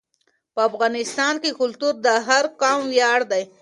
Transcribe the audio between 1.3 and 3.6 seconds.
کې کلتور د هر قوم ویاړ دی.